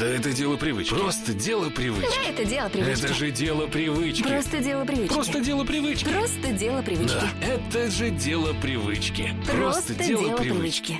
[0.00, 0.92] Да это дело привычки.
[0.92, 2.28] Просто дело привычки.
[2.28, 3.04] Это дело привычки.
[3.04, 4.22] Это же дело привычки.
[4.24, 5.12] Просто дело привычки.
[5.12, 6.04] Просто дело привычки.
[6.08, 7.14] Просто дело привычки.
[7.14, 9.30] Да, это же дело привычки.
[9.46, 10.98] Просто дело привычки.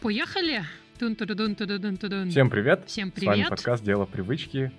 [0.00, 0.64] Поехали?
[0.98, 2.30] Тун-ту-ду-дун-ту-ду-дун-ту-дун.
[2.30, 2.84] Всем привет!
[2.86, 3.50] Всем С вами привет.
[3.50, 4.72] подкаст «Дело привычки».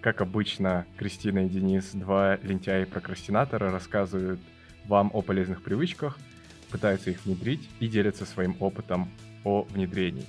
[0.00, 4.40] Как обычно, Кристина и Денис, два лентяя и прокрастинатора, рассказывают
[4.86, 6.18] вам о полезных привычках,
[6.70, 9.08] пытаются их внедрить и делятся своим опытом
[9.44, 10.24] о внедрении.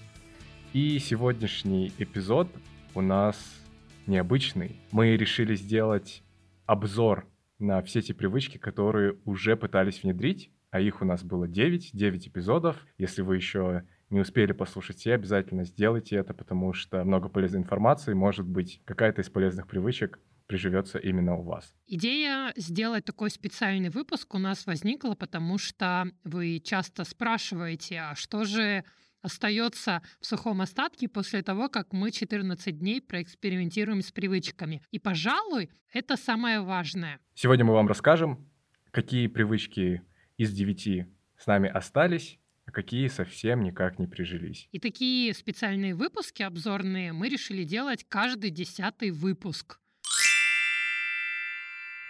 [0.71, 2.47] И сегодняшний эпизод
[2.93, 3.59] у нас
[4.05, 4.79] необычный.
[4.91, 6.21] Мы решили сделать
[6.67, 11.89] обзор на все те привычки, которые уже пытались внедрить, а их у нас было 9,
[11.93, 12.85] 9 эпизодов.
[12.99, 18.13] Если вы еще не успели послушать все, обязательно сделайте это, потому что много полезной информации,
[18.13, 21.75] может быть, какая-то из полезных привычек приживется именно у вас.
[21.87, 28.43] Идея сделать такой специальный выпуск у нас возникла, потому что вы часто спрашиваете, а что
[28.43, 28.83] же
[29.21, 34.81] остается в сухом остатке после того, как мы 14 дней проэкспериментируем с привычками.
[34.91, 37.19] И, пожалуй, это самое важное.
[37.33, 38.49] Сегодня мы вам расскажем,
[38.91, 40.01] какие привычки
[40.37, 44.67] из 9 с нами остались, а какие совсем никак не прижились.
[44.71, 49.79] И такие специальные выпуски обзорные мы решили делать каждый десятый выпуск.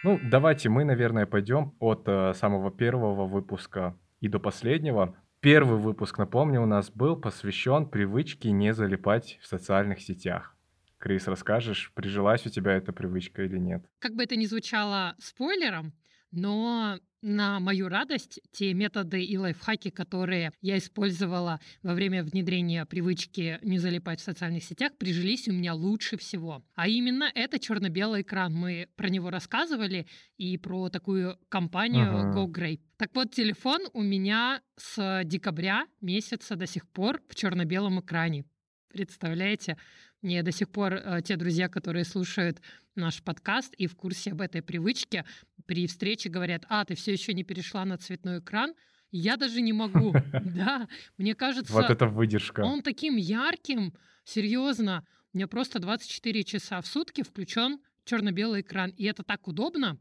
[0.03, 5.17] Ну, давайте мы, наверное, пойдем от э, самого первого выпуска и до последнего.
[5.41, 10.57] Первый выпуск, напомню, у нас был посвящен привычке не залипать в социальных сетях.
[10.97, 13.85] Крис, расскажешь, прижилась у тебя эта привычка или нет?
[13.99, 15.93] Как бы это ни звучало спойлером,
[16.31, 23.59] но на мою радость, те методы и лайфхаки, которые я использовала во время внедрения привычки
[23.61, 26.63] не залипать в социальных сетях, прижились у меня лучше всего.
[26.75, 28.53] А именно это черно-белый экран.
[28.53, 32.45] Мы про него рассказывали и про такую компанию Ага.
[32.45, 32.79] Go.
[32.97, 38.45] Так вот, телефон у меня с декабря месяца до сих пор в черно-белом экране.
[38.89, 39.77] Представляете?
[40.21, 42.59] Мне до сих пор э, те друзья, которые слушают
[42.95, 45.25] наш подкаст и в курсе об этой привычке,
[45.65, 48.73] при встрече говорят, а, ты все еще не перешла на цветной экран?
[49.11, 50.13] Я даже не могу.
[50.43, 50.87] Да,
[51.17, 52.61] мне кажется, Вот это выдержка.
[52.61, 53.93] он таким ярким,
[54.23, 55.05] серьезно.
[55.33, 58.89] У меня просто 24 часа в сутки включен черно-белый экран.
[58.91, 59.99] И это так удобно.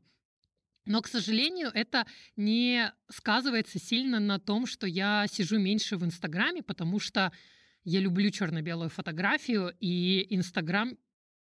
[0.86, 6.62] Но, к сожалению, это не сказывается сильно на том, что я сижу меньше в Инстаграме,
[6.62, 7.30] потому что
[7.84, 10.96] я люблю черно-белую фотографию, и Инстаграм,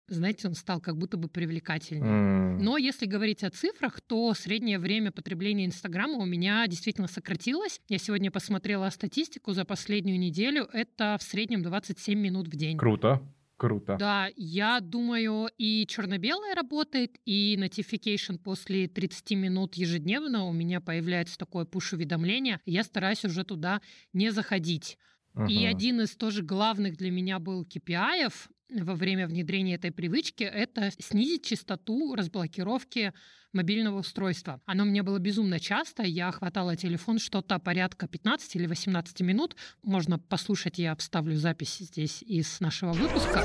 [0.08, 2.08] знаете, он стал как будто бы привлекательнее.
[2.08, 7.80] М, Но если говорить о цифрах, то среднее время потребления Инстаграма у меня действительно сократилось.
[7.88, 10.68] Я сегодня посмотрела статистику за последнюю неделю.
[10.72, 12.78] Это в среднем 27 минут в день.
[12.78, 13.20] Круто,
[13.56, 13.96] круто.
[13.98, 21.36] Да, я думаю, и черно-белое работает, и notification после 30 минут ежедневно у меня появляется
[21.36, 22.60] такое пуш-уведомление.
[22.64, 23.80] Я стараюсь уже туда
[24.12, 24.98] не заходить.
[25.36, 25.66] И Мгм.
[25.68, 28.30] один из тоже главных для меня был KPI
[28.70, 33.12] во время внедрения этой привычки— это снизить частоту разблокировки
[33.52, 34.60] мобильного устройства.
[34.66, 36.02] Оно у меня было безумно часто.
[36.02, 39.56] Я хватала телефон что-то порядка 15 или 18 минут.
[39.82, 43.44] Можно послушать, я вставлю запись здесь из нашего выпуска.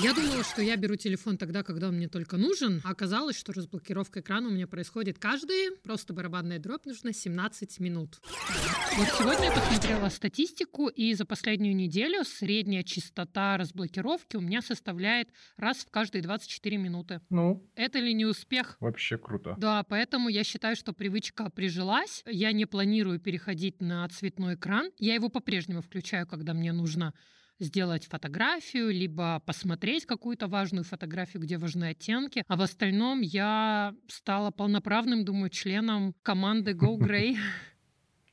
[0.00, 3.52] Я думала, что я беру телефон тогда, когда он мне только нужен, а оказалось, что
[3.52, 8.20] разблокировка экрана у меня происходит каждые, просто барабанная дробь нужно 17 минут.
[8.96, 15.30] Вот сегодня я посмотрела статистику, и за последнюю неделю средняя частота разблокировки у меня составляет
[15.56, 17.20] раз в каждые 24 минуты.
[17.28, 18.76] Ну, Это ли не успех?
[18.78, 19.56] вообще круто.
[19.58, 22.22] Да, поэтому я считаю, что привычка прижилась.
[22.24, 24.92] Я не планирую переходить на цветной экран.
[24.98, 27.14] Я его по-прежнему включаю, когда мне нужно
[27.58, 32.44] сделать фотографию, либо посмотреть какую-то важную фотографию, где важны оттенки.
[32.46, 37.36] А в остальном я стала полноправным, думаю, членом команды Go Grey.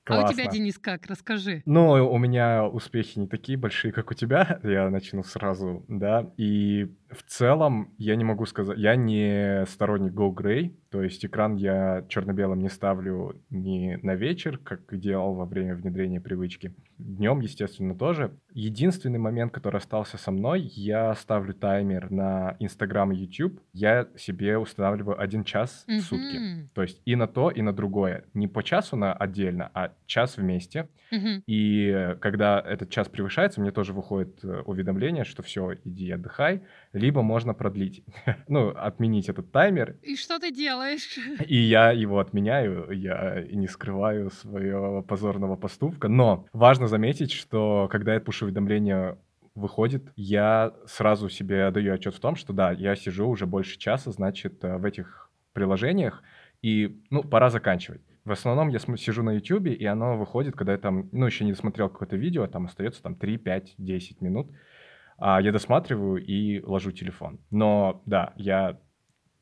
[0.06, 0.52] А у тебя, Классно.
[0.52, 1.06] Денис, как?
[1.08, 1.64] Расскажи.
[1.66, 6.92] Ну, у меня успехи не такие большие, как у тебя, я начну сразу, да, и
[7.10, 12.06] в целом я не могу сказать, я не сторонник Go Grey, то есть экран я
[12.08, 18.38] черно-белым не ставлю ни на вечер, как делал во время внедрения привычки, днем, естественно, тоже.
[18.54, 24.58] Единственный момент, который остался со мной, я ставлю таймер на Instagram и YouTube, я себе
[24.58, 26.70] устанавливаю один час в сутки.
[26.74, 28.26] То есть и на то, и на другое.
[28.34, 30.90] Не по часу на отдельно, а час вместе.
[31.12, 31.44] Мгм.
[31.48, 36.62] И э, когда этот час превышается, мне тоже выходит э, уведомление, что все, иди отдыхай,
[36.94, 38.04] либо можно продлить,
[38.48, 41.18] ну, отменить этот таймер, И что ты делаешь?
[41.48, 46.08] и я его отменяю, я не скрываю своего позорного поступка.
[46.08, 49.18] Но важно заметить, что когда это пуш-уведомление
[49.56, 54.12] выходит, я сразу себе отдаю отчет в том, что да, я сижу уже больше часа,
[54.12, 56.22] значит, э, в этих приложениях,
[56.62, 58.02] и, ну, пора заканчивать.
[58.26, 61.52] В основном я сижу на YouTube, и оно выходит, когда я там, ну, еще не
[61.52, 64.52] досмотрел какое-то видео, там остается там 3, 5, 10 минут.
[65.18, 67.40] а я досматриваю и ложу телефон.
[67.52, 68.80] Но да, я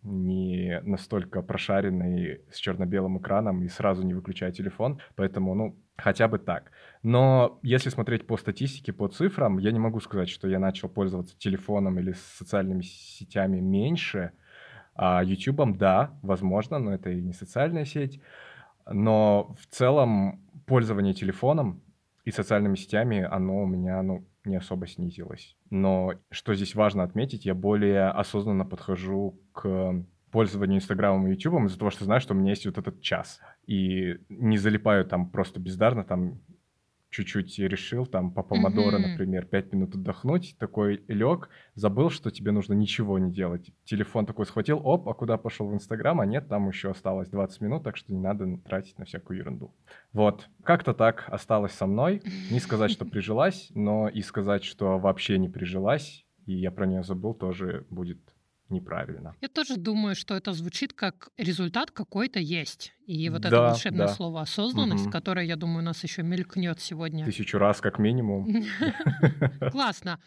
[0.03, 6.39] не настолько прошаренный с черно-белым экраном и сразу не выключаю телефон, поэтому, ну, хотя бы
[6.39, 6.71] так.
[7.03, 11.37] Но если смотреть по статистике, по цифрам, я не могу сказать, что я начал пользоваться
[11.39, 14.31] телефоном или социальными сетями меньше,
[14.95, 18.21] а YouTube, да, возможно, но это и не социальная сеть.
[18.89, 21.81] Но в целом пользование телефоном
[22.23, 25.55] и социальными сетями, оно у меня, ну, не особо снизилось.
[25.69, 31.77] Но что здесь важно отметить, я более осознанно подхожу к пользованию Инстаграмом и Ютубом из-за
[31.77, 33.39] того, что знаю, что у меня есть вот этот час.
[33.67, 36.41] И не залипаю там просто бездарно, там
[37.13, 39.07] чуть-чуть решил, там, по помодоро, mm-hmm.
[39.11, 43.71] например, 5 минут отдохнуть, такой лег, забыл, что тебе нужно ничего не делать.
[43.85, 47.61] Телефон такой схватил, оп, а куда пошел в Инстаграм, а нет, там еще осталось 20
[47.61, 49.73] минут, так что не надо тратить на всякую ерунду.
[50.11, 52.21] Вот, как-то так осталось со мной.
[52.51, 57.03] Не сказать, что прижилась, но и сказать, что вообще не прижилась, и я про нее
[57.03, 58.32] забыл, тоже будет
[58.69, 59.35] неправильно.
[59.41, 62.93] Я тоже думаю, что это звучит как результат какой-то есть.
[63.05, 64.13] И вот да, это волшебное да.
[64.13, 65.11] слово осознанность, угу.
[65.11, 67.25] которое, я думаю, у нас еще мелькнет сегодня.
[67.25, 68.47] Тысячу раз как минимум.
[69.71, 70.19] Классно.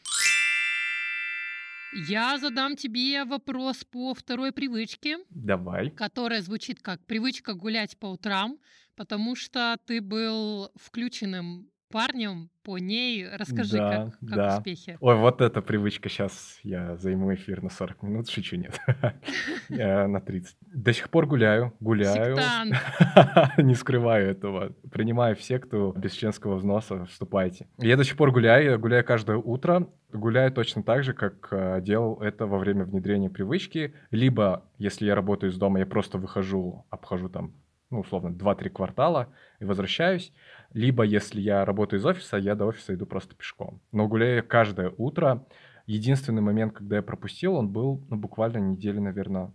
[2.09, 5.19] Я задам тебе вопрос по второй привычке.
[5.31, 5.91] Давай.
[5.91, 8.59] Которая звучит как привычка гулять по утрам,
[8.97, 13.27] потому что ты был включенным парнем по ней.
[13.29, 14.57] Расскажи, да, как, как да.
[14.57, 14.99] успехи.
[15.01, 16.09] Ой, вот эта привычка.
[16.09, 18.29] Сейчас я займу эфир на 40 минут.
[18.29, 18.79] Шучу, нет.
[19.69, 20.57] На 30.
[20.61, 22.37] До сих пор гуляю, гуляю.
[23.59, 24.75] Не скрываю этого.
[24.91, 27.69] Принимаю все, кто без членского взноса, вступайте.
[27.79, 29.89] Я до сих пор гуляю, я гуляю каждое утро.
[30.13, 33.95] Гуляю точно так же, как э, делал это во время внедрения привычки.
[34.11, 37.55] Либо, если я работаю из дома, я просто выхожу, обхожу там
[37.91, 40.33] ну, условно, 2-3 квартала и возвращаюсь.
[40.77, 43.81] Либо, если я работаю из офиса, я до офиса иду просто пешком.
[43.93, 45.47] Но гуляю каждое утро.
[45.87, 49.55] Единственный момент, когда я пропустил, он был ну, буквально недели, наверное,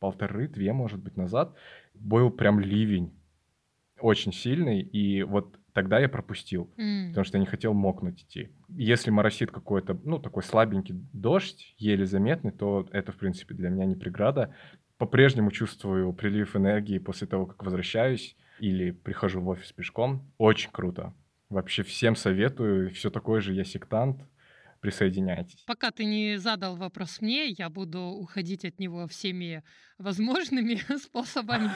[0.00, 1.54] полторы-две, может быть, назад.
[1.94, 3.12] Был прям ливень
[4.00, 7.10] очень сильный, и вот тогда я пропустил, mm.
[7.10, 8.50] потому что я не хотел мокнуть идти.
[8.68, 13.84] Если моросит какой-то, ну, такой слабенький дождь, еле заметный, то это, в принципе, для меня
[13.84, 14.52] не преграда
[14.98, 20.32] по-прежнему чувствую прилив энергии после того, как возвращаюсь или прихожу в офис пешком.
[20.38, 21.14] Очень круто.
[21.48, 22.90] Вообще всем советую.
[22.90, 24.22] Все такое же я сектант.
[24.80, 25.64] Присоединяйтесь.
[25.66, 29.64] Пока ты не задал вопрос мне, я буду уходить от него всеми
[29.98, 31.70] возможными способами.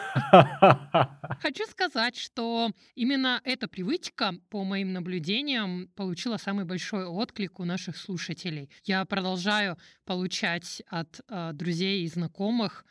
[1.40, 7.96] Хочу сказать, что именно эта привычка, по моим наблюдениям, получила самый большой отклик у наших
[7.96, 8.70] слушателей.
[8.84, 12.84] Я продолжаю получать от э, друзей и знакомых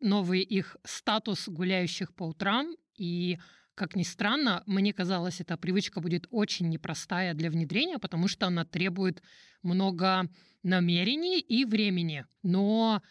[0.00, 2.74] новый их статус гуляющих по утрам.
[3.00, 3.38] И,
[3.74, 8.66] как ни странно, мне казалось, эта привычка будет очень непростая для внедрения, потому что она
[8.66, 9.22] требует
[9.62, 10.28] много
[10.62, 12.26] намерений и времени.
[12.42, 13.02] Но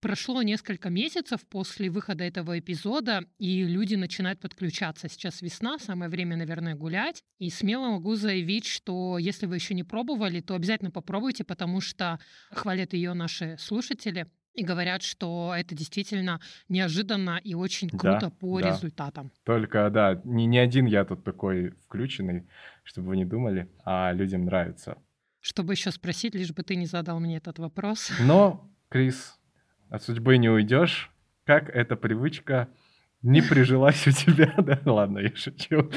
[0.00, 5.08] прошло несколько месяцев после выхода этого эпизода, и люди начинают подключаться.
[5.08, 7.22] Сейчас весна, самое время, наверное, гулять.
[7.38, 12.18] И смело могу заявить, что если вы еще не пробовали, то обязательно попробуйте, потому что
[12.50, 18.60] хвалят ее наши слушатели и говорят, что это действительно неожиданно и очень круто да, по
[18.60, 18.70] да.
[18.70, 19.30] результатам.
[19.44, 22.48] Только, да, не, не один я тут такой включенный,
[22.82, 24.96] чтобы вы не думали, а людям нравится.
[25.40, 28.10] Чтобы еще спросить, лишь бы ты не задал мне этот вопрос.
[28.20, 29.38] Но, Крис,
[29.90, 31.12] от судьбы не уйдешь.
[31.44, 32.68] Как эта привычка
[33.22, 34.54] не прижилась у тебя?
[34.58, 35.90] Да, ладно, я шучу.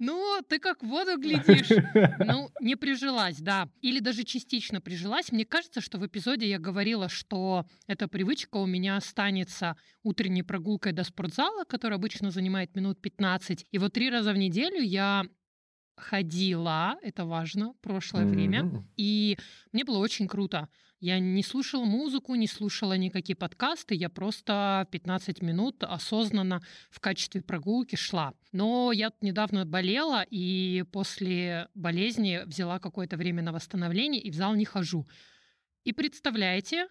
[0.00, 1.68] Ну, ты как в воду глядишь.
[2.24, 3.68] Ну, не прижилась, да.
[3.82, 5.30] Или даже частично прижилась.
[5.30, 10.92] Мне кажется, что в эпизоде я говорила, что эта привычка у меня останется утренней прогулкой
[10.92, 13.66] до спортзала, которая обычно занимает минут 15.
[13.70, 15.26] И вот три раза в неделю я
[16.00, 18.28] ходила, это важно, прошлое mm-hmm.
[18.28, 19.38] время, и
[19.72, 20.68] мне было очень круто.
[21.00, 27.40] Я не слушала музыку, не слушала никакие подкасты, я просто 15 минут осознанно в качестве
[27.40, 28.34] прогулки шла.
[28.52, 34.54] Но я недавно болела, и после болезни взяла какое-то время на восстановление, и в зал
[34.54, 35.08] не хожу.
[35.84, 36.86] И представляете,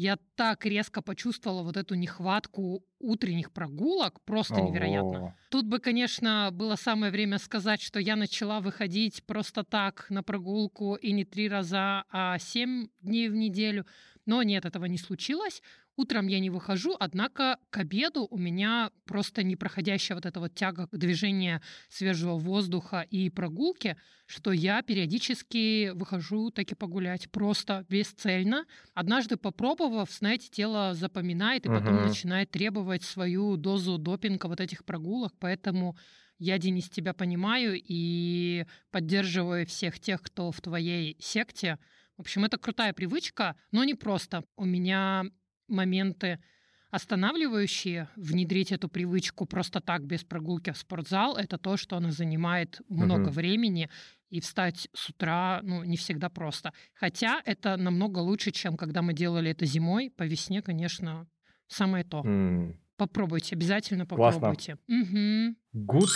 [0.00, 4.68] я так резко почувствовала вот эту нехватку утренних прогулок, просто Ого.
[4.68, 5.36] невероятно.
[5.50, 10.94] Тут бы, конечно, было самое время сказать, что я начала выходить просто так на прогулку
[10.94, 13.84] и не три раза, а семь дней в неделю.
[14.24, 15.62] Но нет, этого не случилось.
[16.00, 20.86] Утром я не выхожу, однако к обеду у меня просто непроходящая вот эта вот тяга
[20.86, 28.64] к движению свежего воздуха и прогулки, что я периодически выхожу таки погулять просто бесцельно.
[28.94, 32.08] Однажды попробовав, знаете, тело запоминает и потом uh-huh.
[32.08, 35.98] начинает требовать свою дозу допинга вот этих прогулок, поэтому
[36.40, 41.78] Я, Денис, тебя понимаю и поддерживаю всех тех, кто в твоей секте.
[42.16, 44.44] В общем, это крутая привычка, но не просто.
[44.56, 45.26] У меня
[45.70, 46.38] моменты
[46.90, 52.80] останавливающие внедрить эту привычку просто так, без прогулки в спортзал, это то, что она занимает
[52.88, 53.30] много Мгм.
[53.30, 53.88] времени,
[54.28, 56.72] и встать с утра, ну, не всегда просто.
[56.94, 60.10] Хотя это намного лучше, чем когда мы делали это зимой.
[60.16, 61.26] По весне, конечно,
[61.66, 62.24] самое то.
[62.24, 64.40] М, Попробуйте, обязательно Классно.
[64.40, 64.76] попробуйте.
[64.86, 65.56] Мгм.
[65.74, 66.08] Good.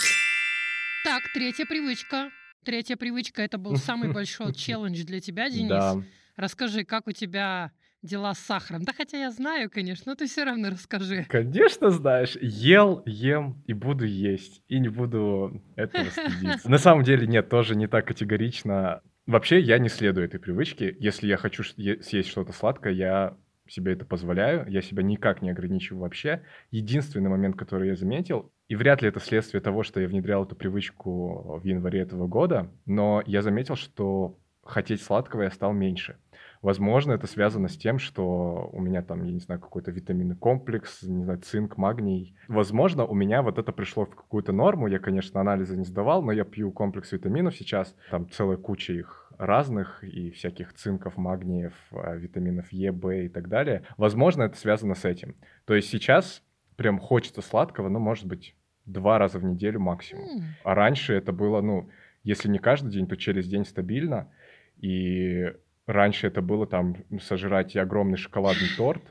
[1.03, 2.31] Так, третья привычка.
[2.63, 5.69] Третья привычка это был самый большой челлендж для тебя, Денис.
[5.69, 6.01] Да.
[6.35, 7.71] Расскажи, как у тебя
[8.05, 8.83] дела с сахаром?
[8.83, 11.25] Да хотя я знаю, конечно, но ты все равно расскажи.
[11.29, 14.61] Конечно, знаешь, ел, ем и буду есть.
[14.67, 16.69] И не буду этого стыдиться.
[16.69, 19.01] На самом деле, нет, тоже не так категорично.
[19.25, 20.95] Вообще, я не следую этой привычке.
[20.99, 24.69] Если я хочу съесть что-то сладкое, я себе это позволяю.
[24.69, 26.43] Я себя никак не ограничиваю вообще.
[26.71, 30.55] Единственный момент, который я заметил, и вряд ли это следствие того, что я внедрял эту
[30.55, 36.17] привычку в январе этого года, но я заметил, что хотеть сладкого я стал меньше.
[36.61, 41.03] Возможно, это связано с тем, что у меня там, я не знаю, какой-то витаминный комплекс,
[41.03, 42.35] не знаю, цинк, магний.
[42.47, 44.87] Возможно, у меня вот это пришло в какую-то норму.
[44.87, 47.95] Я, конечно, анализы не сдавал, но я пью комплекс витаминов сейчас.
[48.09, 53.47] Там целая куча их разных и всяких цинков, магниев, а, витаминов Е, В и так
[53.47, 53.83] далее.
[53.97, 55.35] Возможно, это связано с этим.
[55.65, 56.41] То есть сейчас
[56.77, 58.55] прям хочется сладкого, ну, может быть,
[58.85, 60.25] два раза в неделю максимум.
[60.63, 61.89] А раньше это было, ну,
[62.23, 64.31] если не каждый день, то через день стабильно.
[64.77, 65.53] И
[65.87, 69.03] раньше это было там сожрать огромный шоколадный торт,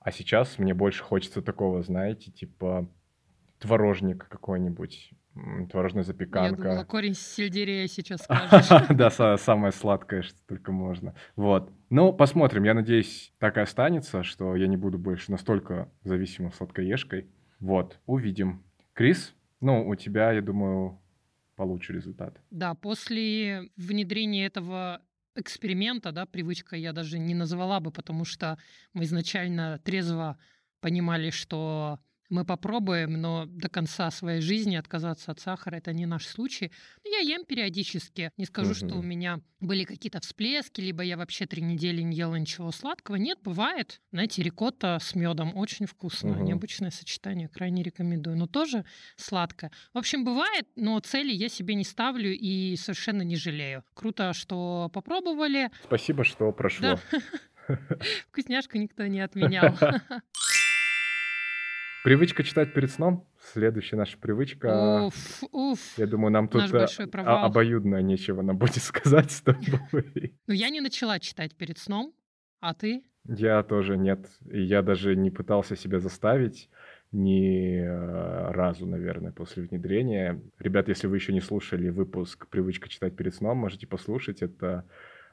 [0.00, 2.88] а сейчас мне больше хочется такого, знаете, типа
[3.58, 5.10] творожник какой-нибудь,
[5.70, 6.84] творожная Я думала, запеканка.
[6.84, 8.68] корень сельдерея сейчас скажешь.
[8.90, 11.14] Да, са- самое сладкое, что только можно.
[11.36, 11.72] Вот.
[11.90, 12.64] Ну, посмотрим.
[12.64, 17.26] Я надеюсь, так и останется, что я не буду больше настолько зависимым сладкоежкой.
[17.60, 18.62] Вот, увидим.
[18.92, 21.00] Крис, ну, у тебя, я думаю,
[21.58, 22.40] получше результат.
[22.50, 25.02] Да, после внедрения этого
[25.34, 28.58] эксперимента, да, привычка я даже не назвала бы, потому что
[28.94, 30.38] мы изначально трезво
[30.80, 36.26] понимали, что мы попробуем, но до конца своей жизни отказаться от сахара это не наш
[36.26, 36.70] случай.
[37.04, 38.32] Но Я ем периодически.
[38.36, 42.36] Не скажу, что у меня были какие-то всплески, либо я вообще три недели не ела
[42.36, 43.16] ничего сладкого.
[43.16, 44.00] Нет, бывает.
[44.12, 46.30] Знаете, рикотта с медом очень вкусно.
[46.30, 46.44] Мгм.
[46.44, 48.36] Необычное сочетание, крайне рекомендую.
[48.36, 48.84] Но тоже
[49.16, 49.72] сладкое.
[49.92, 53.84] В общем, бывает, но цели я себе не ставлю и совершенно не жалею.
[53.94, 55.70] Круто, что попробовали.
[55.84, 56.98] Спасибо, что прошло.
[58.30, 59.76] Вкусняшку никто не отменял.
[62.08, 63.28] Привычка читать перед сном.
[63.52, 65.08] Следующая наша привычка.
[65.08, 65.78] Уф, уф.
[65.98, 70.34] Я думаю, нам тут э, а- обоюдно нечего нам будет сказать с тобой.
[70.46, 72.14] Ну, я не начала читать перед сном,
[72.60, 73.02] а ты?
[73.26, 74.26] Я тоже нет.
[74.50, 76.70] И я даже не пытался себя заставить
[77.12, 80.40] ни э, разу, наверное, после внедрения.
[80.58, 84.40] Ребят, если вы еще не слушали выпуск «Привычка читать перед сном», можете послушать.
[84.40, 84.86] Это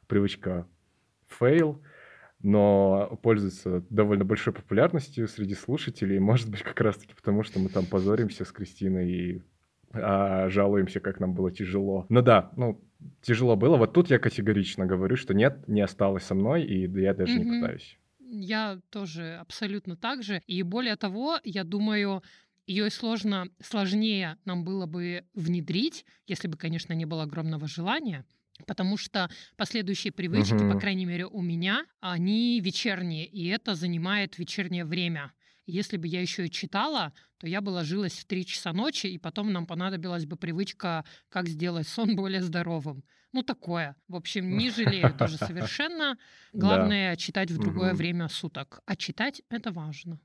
[0.08, 0.67] привычка
[1.29, 1.81] fail,
[2.45, 6.19] но пользуется довольно большой популярностью среди слушателей.
[6.19, 9.41] Может быть, как раз-таки потому, что мы там позоримся с Кристиной и
[9.93, 12.05] а, жалуемся, как нам было тяжело.
[12.09, 12.83] Ну да, ну,
[13.21, 13.77] тяжело было.
[13.77, 17.45] Вот тут я категорично говорю, что нет, не осталось со мной, и я даже не
[17.45, 17.61] Мгм.
[17.61, 17.97] пытаюсь.
[18.19, 20.41] Я тоже абсолютно так же.
[20.45, 22.21] И более того, я думаю,
[22.67, 28.25] ее сложно, сложнее нам было бы внедрить, если бы, конечно, не было огромного желания.
[28.67, 30.79] Потому что последующие привычки, по Мгм.
[30.79, 35.33] крайней мере, у меня, они вечерние, и это занимает вечернее время.
[35.67, 39.17] Если бы я еще и читала, то я бы ложилась в 3 часа ночи, и
[39.17, 43.03] потом нам понадобилась бы привычка, как сделать сон более здоровым.
[43.33, 43.95] Ну, такое.
[44.07, 46.17] В общем, не жалею тоже совершенно.
[46.53, 48.81] Главное читать в другое время суток.
[48.85, 50.19] А читать это важно.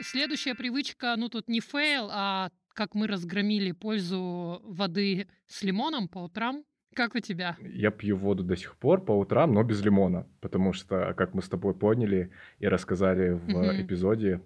[0.00, 6.18] Следующая привычка, ну тут не fail, а как мы разгромили пользу воды с лимоном по
[6.20, 6.64] утрам.
[6.94, 7.56] Как у тебя?
[7.60, 11.40] Я пью воду до сих пор по утрам, но без лимона, потому что, как мы
[11.42, 13.80] с тобой поняли и рассказали в Мгм.
[13.82, 14.42] эпизоде,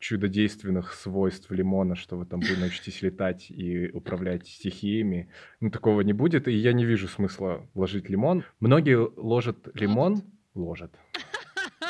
[0.00, 5.28] чудодейственных свойств лимона, что вы там вы научитесь летать и управлять стихиями.
[5.60, 8.44] Ну, такого не будет, и я не вижу смысла ложить лимон.
[8.60, 10.22] Многие ложат лимон...
[10.54, 10.92] Ложат.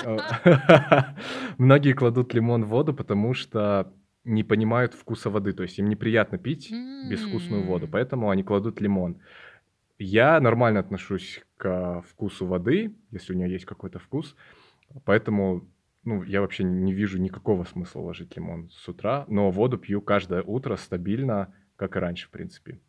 [1.59, 3.93] Многие кладут лимон в воду, потому что
[4.25, 5.53] не понимают вкуса воды.
[5.53, 6.73] То есть им неприятно пить
[7.09, 9.21] безвкусную воду, поэтому они кладут лимон.
[9.99, 14.35] Я нормально отношусь к вкусу воды, если у нее есть какой-то вкус,
[15.05, 15.69] поэтому
[16.05, 20.43] ну, я вообще не вижу никакого смысла ложить лимон с утра, но воду пью каждое
[20.43, 22.81] утро стабильно, как и раньше, в принципе.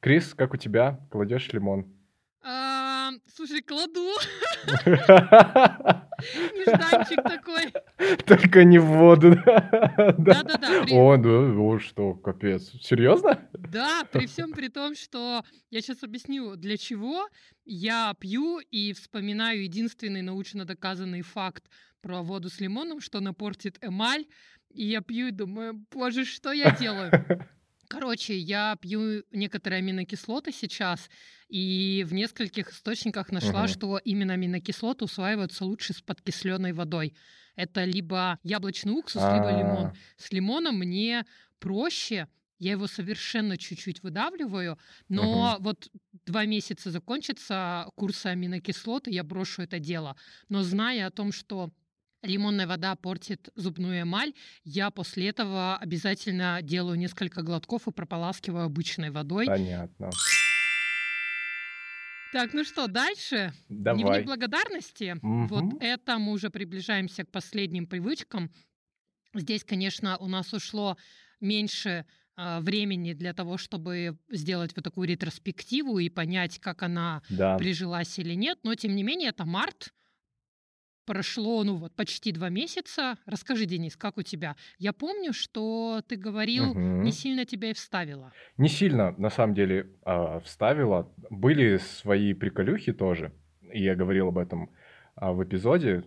[0.00, 1.00] Крис, как у тебя?
[1.10, 1.86] Кладешь лимон?
[2.42, 2.69] А,
[3.10, 4.08] А, слушай, кладу.
[6.54, 7.72] Нежданчик такой.
[8.26, 9.34] Только не в воду.
[9.34, 10.84] Да-да-да.
[10.90, 12.70] О, да, о, что, капец.
[12.80, 13.48] Серьезно?
[13.52, 17.28] Да, при всем при том, что я сейчас объясню, для чего
[17.64, 21.64] я пью и вспоминаю единственный научно доказанный факт
[22.00, 24.26] про воду с лимоном, что она портит эмаль.
[24.70, 27.10] И я пью и думаю, боже, что я делаю?
[27.90, 31.10] Короче, я пью некоторые аминокислоты сейчас,
[31.48, 33.68] и в нескольких источниках нашла, Мгм.
[33.68, 37.14] что именно аминокислоты усваиваются лучше с подкисленной водой.
[37.56, 39.86] Это либо яблочный уксус, либо лимон.
[39.86, 41.26] А, С лимоном мне
[41.58, 42.28] проще,
[42.60, 44.78] я его совершенно чуть-чуть выдавливаю,
[45.08, 45.90] но вот
[46.26, 50.14] два месяца закончится курсы аминокислот, и я брошу это дело.
[50.48, 51.72] Но зная о том, что
[52.22, 54.32] лимонная вода портит зубную эмаль,
[54.64, 59.46] я после этого обязательно делаю несколько глотков и прополаскиваю обычной водой.
[59.46, 60.10] Понятно.
[62.32, 63.52] Так, ну что, дальше?
[63.68, 64.02] Давай.
[64.02, 65.16] Дневник благодарности.
[65.20, 65.78] Вот Мгм.
[65.80, 68.52] это мы уже приближаемся к последним привычкам.
[69.34, 70.96] Здесь, конечно, у нас ушло
[71.40, 77.58] меньше а, времени для того, чтобы сделать вот такую ретроспективу и понять, как она Да.
[77.58, 78.58] прижилась или нет.
[78.62, 79.92] Но, тем не менее, это март.
[81.10, 83.16] Прошло, ну вот, почти два месяца.
[83.26, 84.54] Расскажи, Денис, как у тебя?
[84.78, 87.02] Я помню, что ты говорил, Мгм.
[87.02, 88.30] не сильно тебя и вставило.
[88.58, 91.12] Не сильно, на самом деле, а, вставила.
[91.28, 93.32] Были свои приколюхи тоже.
[93.72, 94.70] И я говорил об этом
[95.16, 96.04] а, в эпизоде.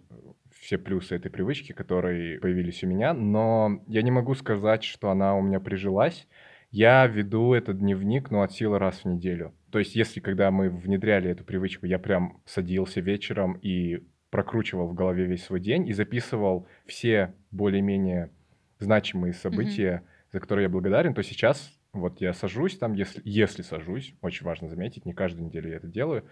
[0.62, 3.14] Все плюсы этой привычки, которые появились у меня.
[3.14, 6.30] Но я не могу сказать, что она у меня прижилась.
[6.72, 9.54] Я веду этот дневник, ну, от силы раз в неделю.
[9.70, 14.96] То есть, если когда мы внедряли эту привычку, я прям садился вечером и прокручивал в
[14.96, 18.32] голове весь свой день и записывал все более-менее
[18.80, 24.16] значимые события, за которые я благодарен, то сейчас вот я сажусь там, если, если сажусь,
[24.22, 26.26] очень важно заметить, не каждую неделю я это делаю,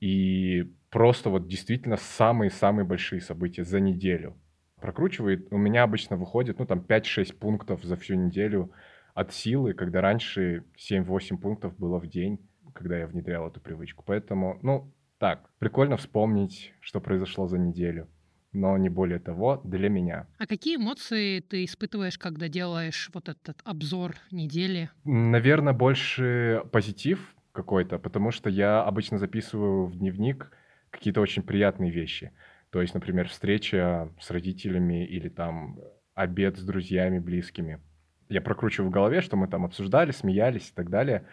[0.00, 4.34] и просто вот действительно самые-самые большие события за неделю
[4.80, 5.48] прокручивает.
[5.50, 8.72] У меня обычно выходит, ну, там 5-6 пунктов за всю неделю
[9.12, 12.38] от силы, когда раньше 7-8 пунктов было в день,
[12.72, 14.02] когда я внедрял эту привычку.
[14.06, 18.08] Поэтому, ну, так, прикольно вспомнить, что произошло за неделю,
[18.52, 20.26] но не более того для меня.
[20.38, 24.90] А какие эмоции ты испытываешь, когда делаешь вот этот обзор недели?
[25.04, 30.50] Наверное, больше позитив какой-то, потому что я обычно записываю в дневник
[30.90, 32.32] какие-то очень приятные вещи.
[32.70, 35.78] То есть, например, встреча с родителями или там
[36.14, 37.80] обед с друзьями, близкими.
[38.28, 41.26] Я прокручиваю в голове, что мы там обсуждали, смеялись и так далее.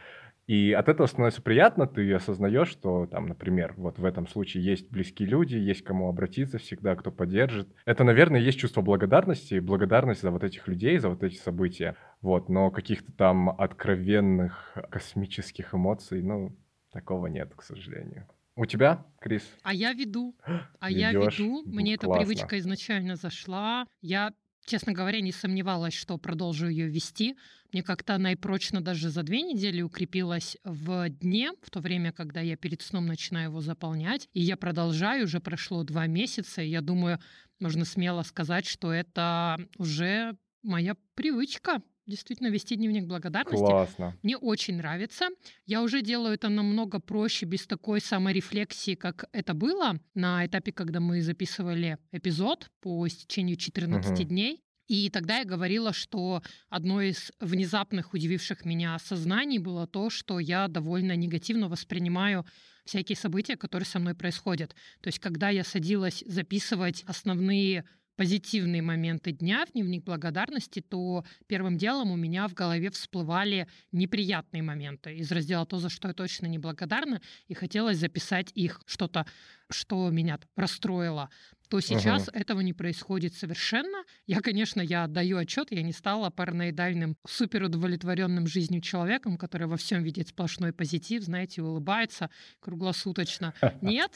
[0.46, 4.90] И от этого становится приятно, ты осознаешь, что там, например, вот в этом случае есть
[4.92, 7.70] близкие люди, есть кому обратиться всегда, кто поддержит.
[7.86, 11.96] Это, наверное, есть чувство благодарности, благодарность за вот этих людей, за вот эти события.
[12.22, 16.58] Вот, но каких-то там откровенных космических эмоций, ну,
[16.92, 18.28] такого нет, к сожалению.
[18.56, 19.44] У тебя, Крис?
[19.64, 20.36] А я веду.
[20.80, 21.40] А я Ведёшь?
[21.40, 21.64] веду.
[21.66, 22.20] Ну, Мне эта классно.
[22.20, 23.88] привычка изначально зашла.
[24.02, 24.34] Я,
[24.66, 27.36] честно говоря, не сомневалась, что продолжу ее вести.
[27.72, 32.12] Мне как-то она и прочно даже за две недели укрепилась в дне, в то время,
[32.12, 34.30] когда я перед сном начинаю его заполнять.
[34.34, 37.20] И я продолжаю, уже прошло два месяца, и я думаю,
[37.60, 43.64] можно смело сказать, что это уже моя привычка действительно вести дневник благодарности.
[43.66, 44.18] Классно.
[44.24, 45.30] Мне очень нравится.
[45.66, 51.00] Я уже делаю это намного проще, без такой саморефлексии, как это было на этапе, когда
[51.00, 54.28] мы записывали эпизод по истечению 14 Мгм.
[54.30, 54.64] дней.
[54.88, 60.68] И тогда я говорила, что одно из внезапных удививших меня осознаний было то, что я
[60.68, 62.46] довольно негативно воспринимаю
[62.86, 64.76] всякие события, которые со мной происходят.
[65.02, 71.78] То есть, когда я садилась записывать основные позитивные моменты дня в дневник благодарности, то первым
[71.78, 75.16] делом у меня в голове всплывали неприятные моменты.
[75.16, 79.26] Из раздела «То, за что я точно не благодарна», и хотелось записать их, что-то,
[79.70, 81.30] что меня расстроило
[81.74, 84.04] то сейчас этого не происходит совершенно.
[84.28, 90.04] Я, конечно, я отдаю отчет, я не стала параноидальным, суперудовлетворенным жизнью человеком, который во всем
[90.04, 93.56] видит сплошной позитив, знаете, улыбается круглосуточно.
[93.82, 94.12] Нет,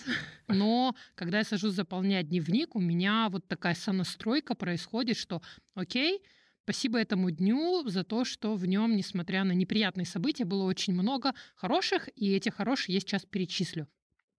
[0.48, 5.42] но когда я сажусь заполнять дневник, у меня вот такая сонастройка происходит, что
[5.74, 6.22] окей,
[6.64, 11.34] Спасибо этому дню за то, что в нем, несмотря на неприятные события, было очень много
[11.56, 13.88] хороших, и эти хорошие я сейчас перечислю.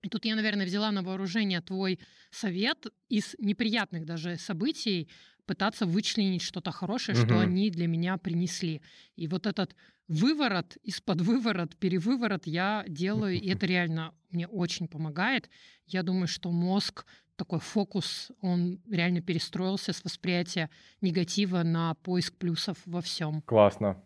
[0.02, 1.98] И тут я, наверное, взяла на вооружение твой
[2.30, 5.08] совет из неприятных даже событий
[5.46, 7.38] пытаться вычленить что-то хорошее, что Мгм.
[7.38, 8.82] они для меня принесли.
[9.16, 9.74] И вот этот
[10.06, 15.48] выворот, из-под выворот, перевыворот я делаю, и это реально мне очень помогает.
[15.86, 17.06] Я думаю, что мозг
[17.36, 23.42] такой фокус, он реально перестроился с восприятия негатива на поиск плюсов во всем.
[23.42, 24.02] Классно.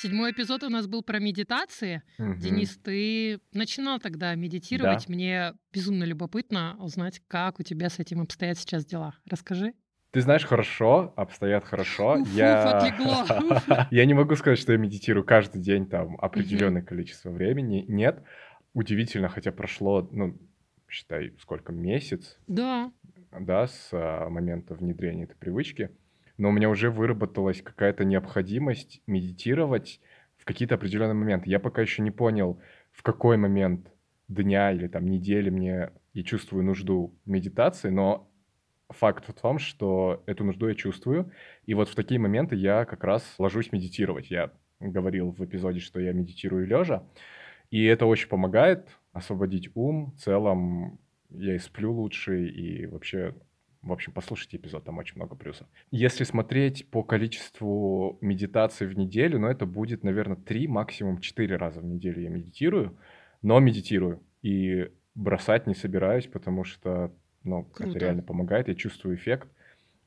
[0.00, 2.02] Седьмой эпизод у нас был про медитации.
[2.18, 2.38] Мгм.
[2.38, 5.06] Денис, ты начинал тогда медитировать.
[5.08, 5.12] Да.
[5.12, 9.14] Мне безумно любопытно узнать, как у тебя с этим обстоят сейчас дела.
[9.28, 9.74] Расскажи.
[10.12, 12.12] Ты знаешь, хорошо, обстоят хорошо.
[12.12, 12.78] Уф, уф, я...
[12.78, 13.68] отлегло, уф.
[13.90, 17.84] я не могу сказать, что я медитирую каждый день там определенное количество времени.
[17.88, 18.22] Нет.
[18.74, 20.38] Удивительно, хотя прошло, ну,
[20.88, 22.92] считай, сколько, месяц, Да,
[23.32, 25.90] да, с а, момента внедрения этой привычки.
[26.38, 30.00] Но у меня уже выработалась какая-то необходимость медитировать
[30.38, 31.50] в какие-то определенные моменты.
[31.50, 32.60] Я пока еще не понял,
[32.92, 33.92] в какой момент
[34.28, 38.30] дня или там недели мне я чувствую нужду медитации, но
[38.88, 41.30] факт в том, что эту нужду я чувствую,
[41.64, 44.30] и вот в такие моменты я как раз ложусь медитировать.
[44.30, 47.04] Я говорил в эпизоде, что я медитирую лежа,
[47.70, 50.12] и это очень помогает освободить ум.
[50.16, 50.98] В целом
[51.30, 53.34] я и сплю лучше, и вообще,
[53.82, 55.66] в общем, послушайте эпизод, там очень много плюсов.
[55.90, 61.80] Если смотреть по количеству медитаций в неделю, ну, это будет, наверное, 3, максимум 4 раза
[61.80, 62.98] в неделю я медитирую,
[63.42, 64.22] но медитирую.
[64.42, 67.12] И бросать не собираюсь, потому что,
[67.44, 67.90] ну, Круто.
[67.90, 69.48] это реально помогает, я чувствую эффект,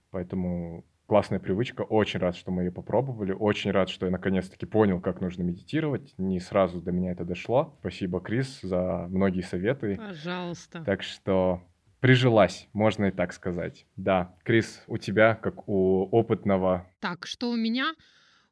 [0.10, 5.02] поэтому классная привычка, очень рад, что мы ее попробовали, очень рад, что я наконец-таки понял,
[5.02, 7.76] как нужно медитировать, не сразу до меня это дошло.
[7.82, 9.98] Спасибо, Крис, за многие советы.
[9.98, 10.84] пожалуйста.
[10.86, 11.62] Так что
[12.02, 13.86] прижилась, можно и так сказать.
[13.96, 16.92] Да, Крис, у тебя, как у опытного...
[17.00, 17.94] Так, что у меня?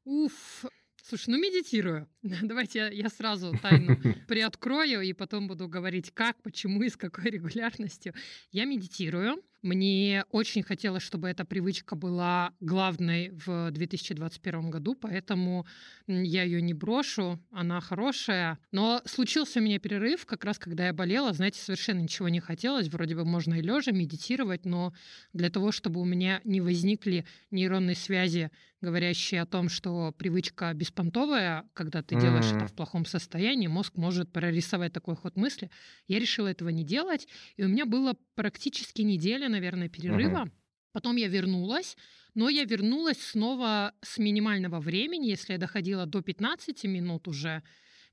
[0.05, 0.65] Уф.
[1.03, 2.07] Слушай, ну медитирую.
[2.43, 3.95] Давайте я, я сразу тайну
[4.27, 8.13] приоткрою и потом буду говорить, как, почему и с какой регулярностью.
[8.51, 9.41] Я медитирую.
[9.61, 15.65] Мне очень хотелось, чтобы эта привычка была главной в 2021 году, поэтому
[16.07, 18.57] я ее не брошу, она хорошая.
[18.71, 22.87] Но случился у меня перерыв, как раз когда я болела, знаете, совершенно ничего не хотелось.
[22.87, 24.93] Вроде бы можно и лежа медитировать, но
[25.33, 28.51] для того, чтобы у меня не возникли нейронные связи,
[28.81, 32.67] говорящие о том, что привычка беспонтовая, когда ты делаешь это Мгм.
[32.67, 35.69] в плохом состоянии, мозг может прорисовать такой ход мысли.
[36.07, 40.49] Я решила этого не делать, и у меня было практически неделя, наверное, перерыва.
[40.91, 41.95] Потом я вернулась,
[42.33, 45.27] но я вернулась снова с минимального времени.
[45.27, 47.61] Если я доходила до 15 минут уже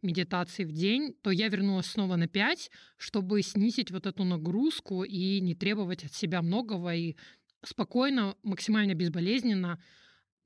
[0.03, 5.41] медитации в день, то я вернулась снова на 5, чтобы снизить вот эту нагрузку и
[5.41, 7.17] не требовать от себя многого и
[7.65, 9.83] спокойно, максимально безболезненно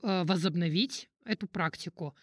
[0.02, 2.14] э, возобновить эту практику.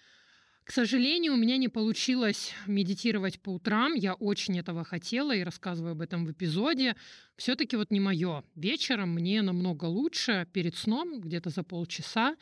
[0.67, 3.93] К сожалению, у меня не получилось медитировать по утрам.
[3.93, 6.97] Я очень этого хотела и рассказываю об этом в эпизоде.
[7.38, 8.43] Все-таки вот не мое.
[8.53, 12.36] Вечером мне намного лучше перед сном, где-то за полчаса,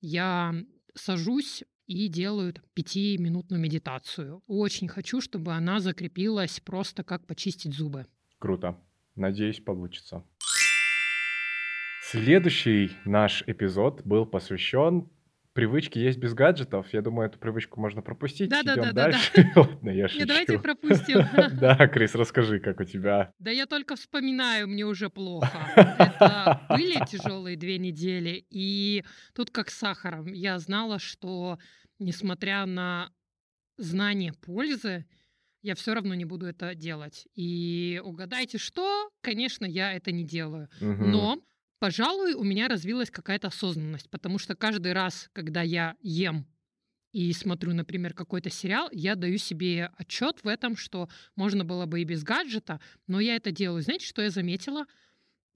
[0.00, 0.56] я
[0.96, 4.42] сажусь и делаю там, пятиминутную медитацию.
[4.48, 8.06] Очень хочу, чтобы она закрепилась просто как почистить зубы.
[8.40, 8.76] Круто.
[9.14, 10.24] Надеюсь, получится.
[12.02, 15.08] Следующий наш эпизод был посвящен
[15.58, 16.86] привычке есть без гаджетов.
[16.92, 18.48] Я думаю, эту привычку можно пропустить.
[18.48, 19.10] Да-да-да-да-да.
[19.10, 19.52] Идем дальше.
[19.56, 20.20] Ладно, я шучу.
[20.20, 21.18] Не, давайте пропустим.
[21.58, 23.32] Да, Крис, расскажи, как у тебя.
[23.40, 25.48] Да я только вспоминаю, мне уже плохо.
[25.74, 29.02] Это были тяжелые две недели, и
[29.34, 30.32] тут как с сахаром.
[30.32, 31.58] Я знала, что
[31.98, 33.10] несмотря на
[33.78, 35.06] знание пользы,
[35.62, 37.26] я все равно не буду это делать.
[37.34, 39.10] И угадайте, что?
[39.22, 40.68] Конечно, я это не делаю.
[40.80, 41.10] Мгм.
[41.10, 41.38] Но,
[41.78, 46.46] пожалуй, у меня развилась какая-то осознанность, потому что каждый раз, когда я ем
[47.12, 52.00] и смотрю, например, какой-то сериал, я даю себе отчет в этом, что можно было бы
[52.02, 53.82] и без гаджета, но я это делаю.
[53.82, 54.86] Знаете, что я заметила?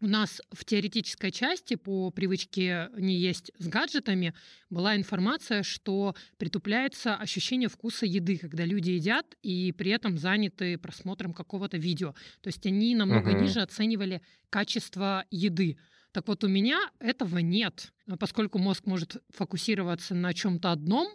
[0.01, 4.35] У нас в теоретической части по привычке не есть с гаджетами
[4.69, 11.33] была информация, что притупляется ощущение вкуса еды, когда люди едят и при этом заняты просмотром
[11.33, 12.15] какого-то видео.
[12.41, 13.33] То есть они намного Мгм.
[13.33, 15.79] ниже оценивали качество еды.
[16.13, 21.09] Так вот, у меня этого нет, А поскольку мозг может фокусироваться на чем-то одном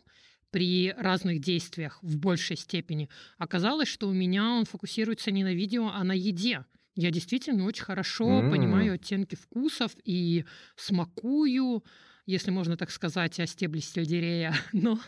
[0.50, 3.10] при разных действиях в большей степени.
[3.38, 6.66] Оказалось, что у меня он фокусируется не на видео, а на еде.
[6.96, 8.50] Я действительно очень хорошо М.
[8.50, 11.84] понимаю оттенки вкусов и смакую,
[12.26, 14.54] если можно так сказать, о стебле сельдерея.
[14.74, 15.00] Но,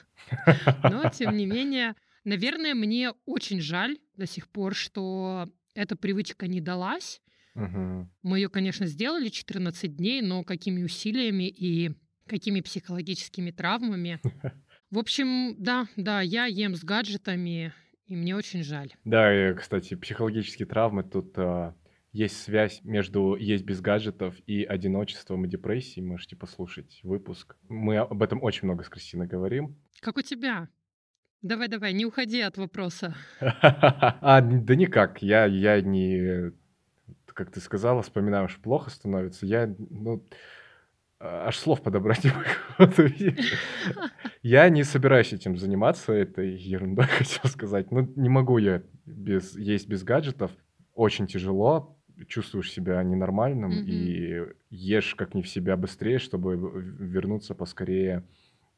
[0.83, 6.61] но тем не менее, наверное, мне очень жаль до сих пор, что эта привычка не
[6.61, 7.21] далась.
[7.55, 11.91] Мы ее, конечно, сделали 14 дней, но какими усилиями и
[12.27, 14.19] какими психологическими травмами.
[14.91, 17.73] В общем, да, да, я ем с гаджетами,
[18.07, 18.93] и мне очень жаль.
[19.03, 21.75] Да, и, кстати, психологические травмы тут а,
[22.11, 26.05] есть связь между есть без гаджетов и одиночеством и депрессией.
[26.05, 27.55] Можете послушать выпуск.
[27.67, 29.77] Мы об этом очень много с Кристиной говорим.
[29.99, 30.69] Как у тебя?
[31.41, 33.15] Давай-давай, не уходи от вопроса.
[33.39, 35.21] А, да никак.
[35.21, 36.51] Я, я не,
[37.39, 39.45] как ты сказала, вспоминаю, что плохо становится.
[39.45, 40.25] Я, ну,
[41.21, 43.37] аж слов подобрать не могу.
[44.43, 47.91] Я не собираюсь этим заниматься, этой ерундой, хотел сказать.
[47.91, 50.51] Ну, не могу я без, есть без гаджетов.
[50.93, 51.97] Очень тяжело,
[52.27, 53.83] чувствуешь себя ненормальным Мгм.
[53.87, 58.25] и ешь как не в себя быстрее, чтобы вернуться поскорее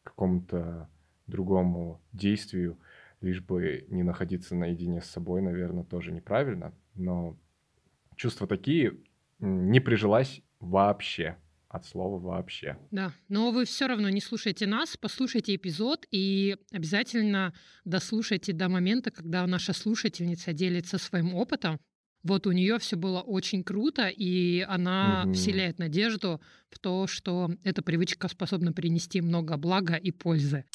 [0.04, 0.88] к какому-то
[1.26, 2.78] другому действию,
[3.22, 6.74] лишь бы не находиться наедине с собой, наверное, тоже неправильно.
[6.94, 7.36] Но
[8.22, 8.94] чувства такие,
[9.40, 11.38] не прижилась вообще,
[11.70, 12.78] от слова вообще.
[12.92, 17.54] Да, но вы все равно не слушайте нас, послушайте эпизод и обязательно
[17.84, 21.80] дослушайте до момента, когда наша слушательница делится своим опытом.
[22.22, 25.34] Вот у нее все было очень круто, и она Мгм.
[25.34, 30.66] вселяет надежду в то, что эта привычка способна принести много блага и пользы.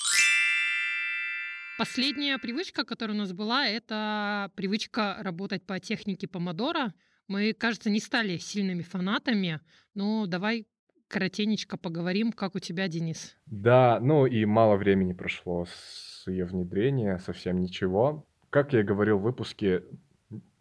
[1.78, 6.92] Последняя привычка, которая у нас была, это привычка работать по технике помодора.
[7.28, 9.60] Мы, кажется, не стали сильными фанатами,
[9.94, 10.66] но давай
[11.08, 13.36] коротенечко поговорим, как у тебя, Денис.
[13.46, 18.26] Да, ну и мало времени прошло с ее внедрения, совсем ничего.
[18.50, 19.82] Как я и говорил в выпуске,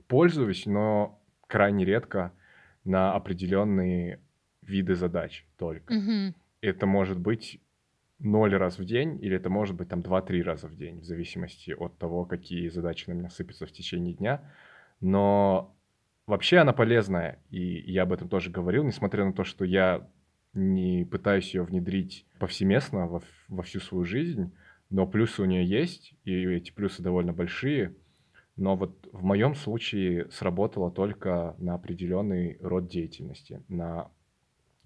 [0.08, 2.34] пользуюсь, но крайне редко
[2.84, 4.22] на определенные
[4.62, 5.94] виды задач только.
[5.94, 6.36] Мгм.
[6.62, 7.60] Это может быть
[8.20, 11.72] ноль раз в день, или это может быть там 2-3 раза в день, в зависимости
[11.72, 14.52] от того, какие задачи на меня сыпятся в течение дня.
[15.02, 15.75] Но
[16.28, 20.08] вообще она полезная, и я об этом тоже говорил, несмотря на то, что я
[20.54, 24.54] не пытаюсь ее внедрить повсеместно во, во всю свою жизнь,
[24.90, 27.96] но плюсы у нее есть, и эти плюсы довольно большие.
[28.56, 34.10] Но вот в моем случае сработало только на определенный род деятельности, на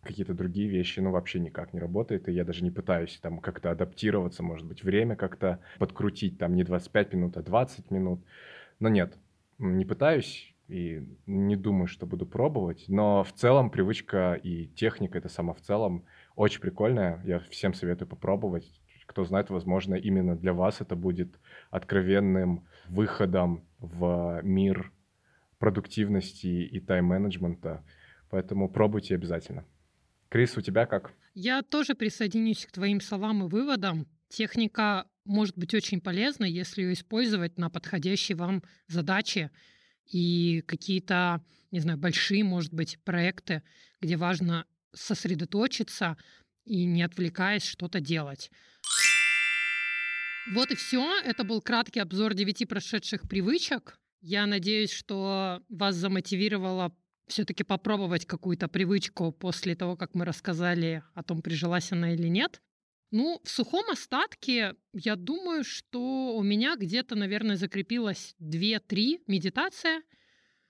[0.02, 3.70] какие-то другие вещи, ну, вообще никак не работает, и я даже не пытаюсь там как-то
[3.70, 8.22] адаптироваться, может быть, время как-то подкрутить, там не 25 минут, а 20 минут.
[8.80, 9.14] Но нет,
[9.60, 15.30] не пытаюсь и не думаю, что буду пробовать, но в целом привычка и техника это
[15.30, 16.06] сама в целом
[16.36, 18.82] очень прикольная, я всем советую попробовать.
[19.06, 21.40] Кто знает, возможно, именно для вас это будет
[21.72, 24.92] откровенным выходом в мир
[25.58, 27.84] продуктивности и тайм-менеджмента,
[28.30, 29.66] поэтому пробуйте обязательно.
[30.30, 31.12] Крис, у тебя как?
[31.34, 34.08] Я тоже присоединюсь к твоим словам и выводам.
[34.30, 39.50] Техника может быть очень полезна, если ее использовать на подходящие вам задачи
[40.10, 43.64] и какие-то, не знаю, большие, может быть, проекты,
[44.02, 46.18] где важно сосредоточиться
[46.66, 48.52] и не отвлекаясь что-то делать.
[50.52, 51.20] Вот и все.
[51.24, 54.00] Это был краткий обзор девяти прошедших привычек.
[54.22, 56.92] Я надеюсь, что вас замотивировало
[57.28, 62.62] все-таки попробовать какую-то привычку после того, как мы рассказали о том, прижилась она или нет.
[63.12, 70.04] Ну, в сухом остатке, я думаю, что у меня где-то, наверное, закрепилось 2-3 медитация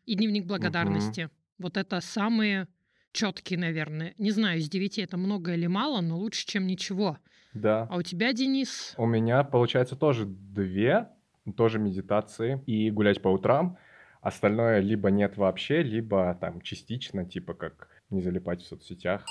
[0.06, 1.30] и дневник благодарности.
[1.58, 2.67] Вот это самые
[3.12, 4.13] четкие, наверное.
[4.17, 7.17] Не знаю, из 9 это много или мало, но лучше, чем ничего.
[7.54, 7.88] Да.
[7.89, 8.93] А у тебя, Денис?
[8.97, 11.10] У меня, получается, тоже две,
[11.58, 13.78] тоже медитации и гулять по утрам.
[14.21, 19.25] Остальное либо нет вообще, либо там частично, типа как не залипать в соцсетях.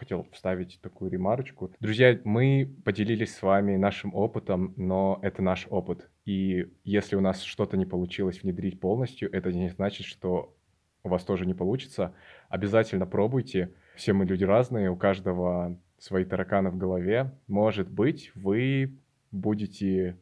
[0.00, 1.74] Хотел вставить такую ремарочку.
[1.78, 6.08] Друзья, мы поделились с вами нашим опытом, но это наш опыт.
[6.24, 10.56] И если у нас что-то не получилось внедрить полностью, это не значит, что
[11.02, 12.14] у вас тоже не получится.
[12.48, 13.74] Обязательно пробуйте.
[13.94, 17.32] Все мы люди разные, у каждого свои тараканы в голове.
[17.46, 18.96] Может быть, вы
[19.30, 20.16] будете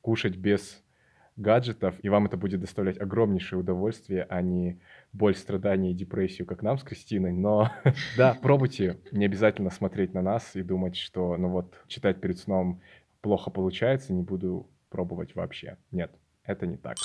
[0.00, 0.82] кушать без
[1.36, 4.80] гаджетов, и вам это будет доставлять огромнейшее удовольствие, а не
[5.12, 7.32] боль, страдания и депрессию, как нам с Кристиной.
[7.32, 7.70] Но
[8.16, 9.00] да, пробуйте.
[9.12, 12.80] Не обязательно смотреть на нас и думать, что, ну вот, читать перед сном
[13.20, 15.76] плохо получается, не буду пробовать вообще.
[15.90, 16.12] Нет,
[16.44, 16.96] это не так.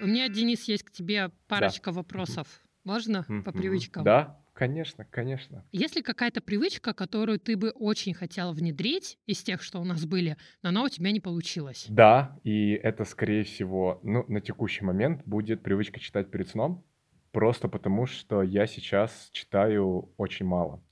[0.00, 2.46] У меня, Денис, есть к тебе парочка вопросов.
[2.84, 4.02] Можно по привычкам?
[4.02, 5.64] Да, конечно, конечно.
[5.72, 10.04] Есть ли какая-то привычка, которую ты бы очень хотела внедрить из тех, что у нас
[10.04, 11.86] были, но она у тебя не получилась?
[11.88, 16.84] Да, и это, скорее всего, ну, на текущий момент будет привычка читать перед сном,
[17.32, 20.82] просто потому что я сейчас читаю очень мало.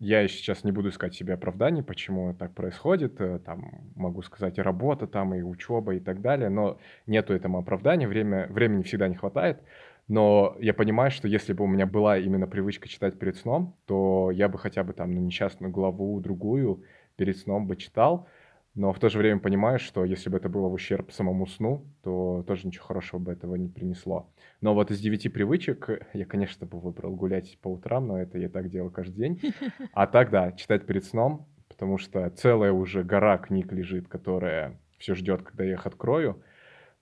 [0.00, 3.20] Я сейчас не буду искать себе оправданий, почему так происходит.
[3.20, 7.58] э, Там могу сказать и работа, там и учеба и так далее, но нету этому
[7.58, 9.60] оправдания, время, времени всегда не хватает.
[10.08, 14.30] Но я понимаю, что если бы у меня была именно привычка читать перед сном, то
[14.30, 16.82] я бы хотя бы там ну, несчастную главу другую
[17.16, 18.26] перед сном бы читал.
[18.74, 21.84] Но в то же время понимаю, что если бы это было в ущерб самому сну,
[22.02, 24.30] то тоже ничего хорошего бы этого не принесло.
[24.60, 28.48] Но вот из девяти привычек я, конечно, бы выбрал гулять по утрам, но это я
[28.48, 29.40] так делаю каждый день.
[29.92, 35.14] А так, да, читать перед сном, потому что целая уже гора книг лежит, которая все
[35.14, 36.42] ждет, когда я их открою,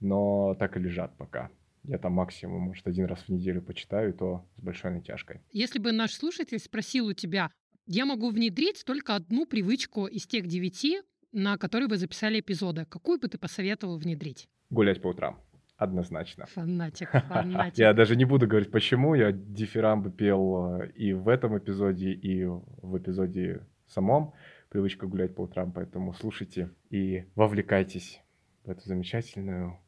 [0.00, 1.50] но так и лежат пока.
[1.86, 5.40] Я там максимум, может, один раз в неделю почитаю, и то с большой натяжкой.
[5.52, 7.50] Если бы наш слушатель спросил у тебя,
[7.86, 11.00] я могу внедрить только одну привычку из тех девяти,
[11.32, 12.86] на которые вы записали эпизоды.
[12.86, 14.48] Какую бы ты посоветовал внедрить?
[14.70, 15.40] Гулять по утрам.
[15.76, 16.46] Однозначно.
[16.46, 17.78] Фанатик, фанатик.
[17.78, 19.14] Я даже не буду говорить, почему.
[19.14, 24.32] Я дифирамбы пел э, и в этом эпизоде, и в эпизоде самом.
[24.70, 28.20] Привычка гулять по утрам, поэтому слушайте и вовлекайтесь
[28.64, 29.78] в эту замечательную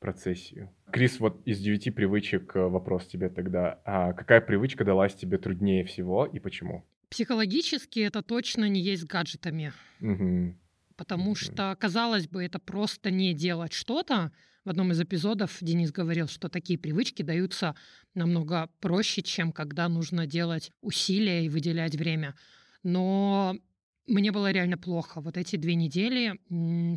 [0.00, 0.70] процессию.
[0.90, 3.80] Крис, вот из девяти привычек э, вопрос тебе тогда.
[3.84, 6.84] А какая привычка далась тебе труднее всего и почему?
[7.10, 9.72] Психологически это точно не есть гаджетами.
[10.00, 10.56] Угу.
[10.96, 14.32] Потому что, казалось бы, это просто не делать что-то.
[14.64, 17.74] В одном из эпизодов Денис говорил, что такие привычки даются
[18.14, 22.34] намного проще, чем когда нужно делать усилия и выделять время.
[22.82, 23.56] Но
[24.06, 25.20] мне было реально плохо.
[25.20, 26.38] Вот эти две недели,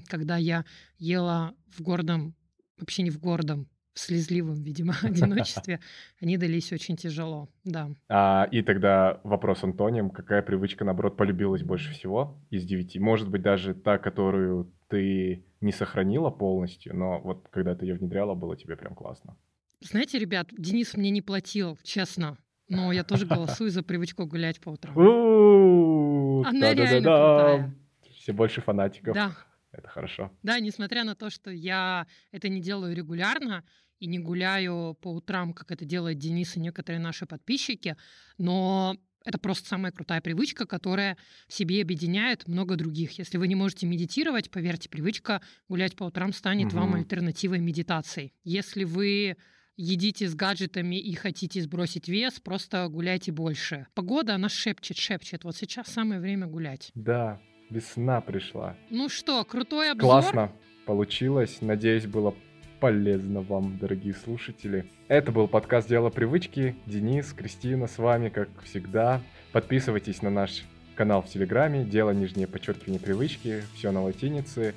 [0.07, 0.65] когда я
[0.97, 2.35] ела в гордом,
[2.83, 5.79] вообще не в гордом, в слезливом, видимо, одиночестве,
[6.21, 7.89] они дались очень тяжело, да.
[8.09, 12.99] А, и тогда вопрос Антонием, какая привычка, наоборот, полюбилась больше всего из девяти?
[12.99, 18.35] Может быть, даже та, которую ты не сохранила полностью, но вот когда ты ее внедряла,
[18.35, 19.35] было тебе прям классно.
[19.79, 22.37] Знаете, ребят, Денис мне не платил, честно.
[22.69, 24.97] Но я тоже голосую за привычку гулять по утрам.
[24.97, 27.75] Она реально крутая.
[28.13, 29.13] Все больше фанатиков.
[29.13, 29.31] Да.
[29.73, 30.31] Это хорошо.
[30.43, 33.63] Да, несмотря на то, что я это не делаю регулярно
[33.99, 37.97] и не гуляю по утрам, как это делает Денис и некоторые наши подписчики,
[38.37, 43.17] но это просто самая крутая привычка, которая в себе объединяет много других.
[43.17, 46.77] Если вы не можете медитировать, поверьте, привычка гулять по утрам станет угу.
[46.77, 48.33] вам альтернативой медитации.
[48.43, 49.37] Если вы
[49.75, 53.87] едите с гаджетами и хотите сбросить вес, просто гуляйте больше.
[53.95, 55.43] Погода, она шепчет, шепчет.
[55.43, 56.91] Вот сейчас самое время гулять.
[56.93, 57.41] Да,
[57.73, 58.75] весна пришла.
[58.89, 60.09] Ну что, крутой обзор?
[60.09, 60.51] Классно
[60.85, 61.57] получилось.
[61.61, 62.35] Надеюсь, было
[62.79, 64.85] полезно вам, дорогие слушатели.
[65.07, 66.75] Это был подкаст «Дело привычки».
[66.85, 69.21] Денис, Кристина с вами, как всегда.
[69.51, 70.63] Подписывайтесь на наш
[70.95, 73.63] канал в Телеграме «Дело нижнее подчеркивание привычки».
[73.75, 74.75] Все на латинице.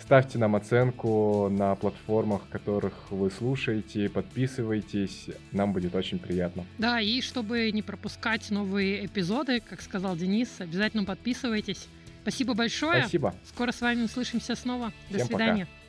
[0.00, 6.64] Ставьте нам оценку на платформах, которых вы слушаете, подписывайтесь, нам будет очень приятно.
[6.78, 11.86] Да, и чтобы не пропускать новые эпизоды, как сказал Денис, обязательно подписывайтесь.
[12.22, 13.02] Спасибо большое.
[13.02, 13.34] Спасибо.
[13.44, 14.92] Скоро с вами услышимся снова.
[15.08, 15.66] Всем До свидания.
[15.66, 15.81] Пока.